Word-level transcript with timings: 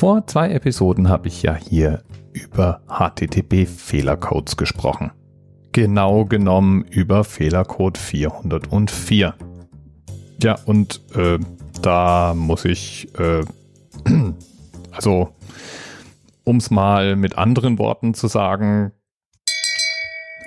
Vor 0.00 0.26
zwei 0.26 0.50
Episoden 0.52 1.10
habe 1.10 1.28
ich 1.28 1.42
ja 1.42 1.54
hier 1.54 2.02
über 2.32 2.80
HTTP-Fehlercodes 2.88 4.56
gesprochen. 4.56 5.12
Genau 5.72 6.24
genommen 6.24 6.86
über 6.88 7.22
Fehlercode 7.22 7.98
404. 7.98 9.34
Ja, 10.42 10.56
und 10.64 11.02
äh, 11.14 11.38
da 11.82 12.32
muss 12.34 12.64
ich, 12.64 13.08
äh, 13.18 13.44
also 14.90 15.34
um 16.44 16.56
es 16.56 16.70
mal 16.70 17.14
mit 17.14 17.36
anderen 17.36 17.78
Worten 17.78 18.14
zu 18.14 18.26
sagen, 18.26 18.92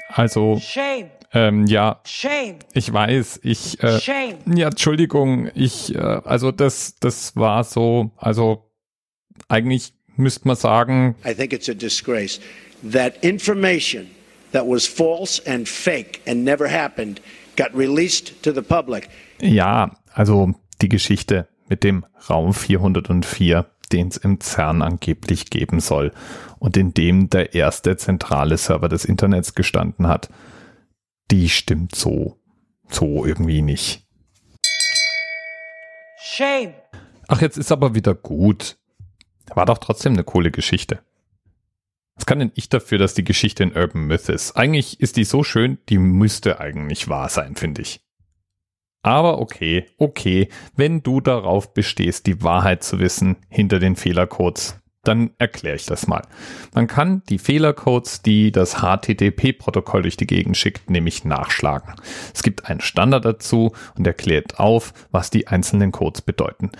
also 0.07 0.59
ähm, 1.31 1.67
ja, 1.67 2.01
ich 2.73 2.91
weiß, 2.91 3.39
ich 3.43 3.83
äh, 3.83 3.99
ja, 4.47 4.69
Entschuldigung, 4.69 5.51
ich, 5.53 5.93
äh, 5.93 5.99
also 5.99 6.51
das, 6.51 6.95
das 6.99 7.35
war 7.35 7.63
so, 7.63 8.09
also 8.17 8.72
eigentlich 9.47 9.93
müsste 10.15 10.47
man 10.47 10.55
sagen, 10.55 11.15
I 11.25 11.33
think 11.33 11.53
it's 11.53 11.69
a 11.69 11.73
disgrace 11.73 12.39
that 12.83 13.23
information 13.23 14.11
that 14.51 14.67
was 14.67 14.85
false 14.85 15.41
and 15.45 15.67
fake 15.67 16.21
and 16.27 16.43
never 16.43 16.69
happened 16.69 17.21
got 17.55 17.75
released 17.75 18.41
to 18.43 18.51
the 18.51 18.61
public. 18.61 19.09
ja, 19.41 19.95
also 20.13 20.53
die 20.81 20.89
Geschichte 20.89 21.47
mit 21.69 21.83
dem 21.83 22.05
Raum 22.29 22.53
404, 22.53 23.65
den 23.91 24.07
es 24.09 24.17
im 24.17 24.39
CERN 24.39 24.81
angeblich 24.81 25.49
geben 25.49 25.79
soll 25.79 26.11
und 26.59 26.77
in 26.77 26.93
dem 26.93 27.29
der 27.29 27.53
erste 27.53 27.97
zentrale 27.97 28.57
Server 28.57 28.89
des 28.89 29.05
Internets 29.05 29.55
gestanden 29.55 30.07
hat, 30.07 30.29
die 31.31 31.49
stimmt 31.49 31.95
so, 31.95 32.37
so 32.89 33.25
irgendwie 33.25 33.61
nicht. 33.61 34.05
Shame. 36.21 36.73
Ach, 37.27 37.41
jetzt 37.41 37.57
ist 37.57 37.71
aber 37.71 37.95
wieder 37.95 38.13
gut. 38.13 38.77
War 39.53 39.65
doch 39.65 39.77
trotzdem 39.77 40.13
eine 40.13 40.23
coole 40.23 40.51
Geschichte. 40.51 40.99
Was 42.15 42.25
kann 42.25 42.39
denn 42.39 42.51
ich 42.55 42.69
dafür, 42.69 42.97
dass 42.97 43.13
die 43.13 43.23
Geschichte 43.23 43.63
ein 43.63 43.75
Urban 43.75 44.05
Myth 44.05 44.29
ist? 44.29 44.55
Eigentlich 44.55 44.99
ist 44.99 45.17
die 45.17 45.23
so 45.23 45.43
schön, 45.43 45.79
die 45.89 45.97
müsste 45.97 46.59
eigentlich 46.59 47.09
wahr 47.09 47.29
sein, 47.29 47.55
finde 47.55 47.81
ich. 47.81 48.01
Aber 49.01 49.39
okay, 49.39 49.85
okay, 49.97 50.47
wenn 50.75 51.03
du 51.03 51.19
darauf 51.19 51.73
bestehst, 51.73 52.25
die 52.25 52.41
Wahrheit 52.41 52.83
zu 52.83 52.99
wissen 52.99 53.35
hinter 53.49 53.79
den 53.79 53.97
Fehlercodes, 53.97 54.79
dann 55.03 55.31
erkläre 55.37 55.75
ich 55.75 55.85
das 55.85 56.07
mal. 56.07 56.21
Man 56.73 56.87
kann 56.87 57.23
die 57.27 57.37
Fehlercodes, 57.37 58.21
die 58.21 58.53
das 58.53 58.77
HTTP-Protokoll 58.77 60.03
durch 60.03 60.15
die 60.15 60.27
Gegend 60.27 60.55
schickt, 60.55 60.89
nämlich 60.89 61.25
nachschlagen. 61.25 61.95
Es 62.33 62.43
gibt 62.43 62.69
einen 62.69 62.79
Standard 62.79 63.25
dazu 63.25 63.73
und 63.97 64.07
erklärt 64.07 64.59
auf, 64.59 64.93
was 65.11 65.29
die 65.29 65.47
einzelnen 65.47 65.91
Codes 65.91 66.21
bedeuten. 66.21 66.71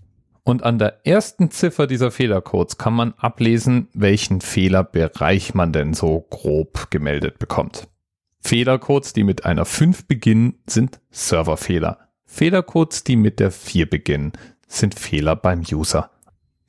Und 0.44 0.63
an 0.63 0.77
der 0.77 1.05
ersten 1.08 1.52
Ziffer 1.52 1.88
dieser 1.88 2.11
Fehlercodes 2.11 2.77
kann 2.77 2.94
man 2.94 3.13
ablesen, 3.17 3.88
welchen 3.94 4.41
Fehlerbereich 4.41 5.53
man 5.53 5.72
denn 5.72 5.94
so 5.94 6.27
grob 6.30 6.91
gemeldet 6.91 7.39
bekommt. 7.39 7.88
Fehlercodes, 8.41 9.13
die 9.13 9.23
mit 9.23 9.45
einer 9.45 9.63
5 9.63 10.05
beginnen, 10.05 10.55
sind 10.67 11.00
Serverfehler. 11.11 12.09
Fehlercodes, 12.25 13.05
die 13.05 13.16
mit 13.16 13.39
der 13.39 13.52
4 13.52 13.89
beginnen, 13.89 14.33
sind 14.67 15.00
Fehler 15.00 15.38
beim 15.38 15.61
User. 15.61 16.09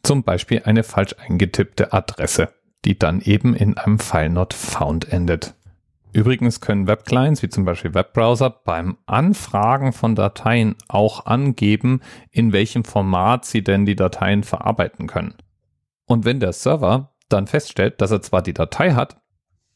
Zum 0.05 0.23
Beispiel 0.23 0.63
eine 0.65 0.85
falsch 0.85 1.17
eingetippte 1.19 1.93
Adresse, 1.93 2.51
die 2.85 2.97
dann 2.97 3.21
eben 3.23 3.57
in 3.57 3.77
einem 3.77 3.99
File 3.99 4.31
not 4.31 4.55
found 4.55 5.13
endet. 5.13 5.55
Übrigens 6.15 6.61
können 6.61 6.87
Webclients 6.87 7.43
wie 7.43 7.49
zum 7.49 7.65
Beispiel 7.65 7.93
Webbrowser 7.93 8.49
beim 8.49 8.97
Anfragen 9.05 9.93
von 9.93 10.15
Dateien 10.15 10.77
auch 10.87 11.27
angeben, 11.27 12.03
in 12.31 12.53
welchem 12.53 12.85
Format 12.85 13.45
sie 13.45 13.65
denn 13.65 13.85
die 13.85 13.97
Dateien 13.97 14.45
verarbeiten 14.45 15.09
können. 15.09 15.35
Und 16.07 16.25
wenn 16.25 16.39
der 16.39 16.53
Server 16.53 17.13
dann 17.29 17.49
feststellt, 17.49 18.01
dass 18.01 18.13
er 18.13 18.23
zwar 18.23 18.43
die 18.43 18.55
Datei 18.55 18.93
hat, 18.93 19.21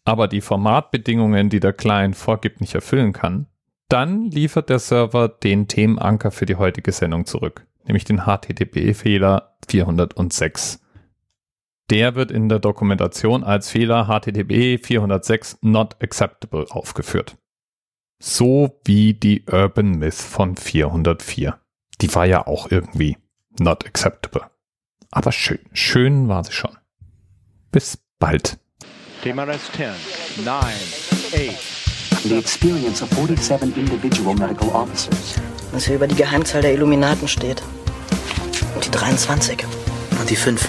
aber 0.05 0.29
die 0.29 0.41
Formatbedingungen, 0.41 1.49
die 1.49 1.59
der 1.59 1.73
Client 1.73 2.15
vorgibt, 2.15 2.61
nicht 2.61 2.77
erfüllen 2.77 3.13
kann, 3.13 3.49
dann 3.89 4.31
liefert 4.31 4.69
der 4.69 4.79
Server 4.79 5.29
den 5.29 5.67
Themenanker 5.67 6.31
für 6.31 6.47
die 6.47 6.57
heutige 6.57 6.93
Sendung 6.93 7.27
zurück, 7.27 7.67
nämlich 7.85 8.05
den 8.05 8.27
HTTP-Fehler 8.27 9.57
406. 9.67 10.85
Der 11.91 12.15
wird 12.15 12.31
in 12.31 12.49
der 12.49 12.59
Dokumentation 12.59 13.45
als 13.45 13.71
Fehler 13.71 14.07
HTTP 14.07 14.79
406 14.85 15.59
not 15.63 15.97
acceptable 16.03 16.67
aufgeführt. 16.71 17.37
So 18.21 18.79
wie 18.85 19.15
die 19.15 19.45
Urban 19.51 19.93
Myth 19.93 20.15
von 20.15 20.57
404. 20.57 21.59
Die 22.01 22.15
war 22.15 22.27
ja 22.27 22.47
auch 22.47 22.71
irgendwie 22.71 23.17
not 23.59 23.87
acceptable. 23.87 24.43
Aber 25.11 25.33
schön, 25.33 25.61
schön 25.73 26.29
war 26.29 26.45
sie 26.45 26.53
schon. 26.53 26.77
Bis 27.71 27.99
bald. 28.19 28.59
TMRS 29.23 29.73
10, 29.73 29.89
9, 30.45 30.59
8, 30.65 32.25
the 32.25 32.37
experience 32.39 33.03
of 33.03 33.09
47 33.11 33.77
individual 33.77 34.35
medical 34.35 34.69
officers. 34.71 35.37
was 35.73 35.87
hier 35.87 35.97
über 35.97 36.07
die 36.07 36.15
Geheimzahl 36.15 36.63
der 36.63 36.75
Illuminaten 36.75 37.29
steht. 37.29 37.63
Und 38.75 38.85
die 38.85 38.91
23. 38.91 39.65
Und 40.21 40.31
die 40.31 40.37
5. 40.37 40.69